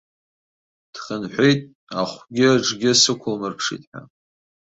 Дхынҳәит 0.93 1.61
ахәгьыаҿгьы 1.99 2.91
сықәылмырԥшит 3.01 3.83
ҳәа. 3.89 4.01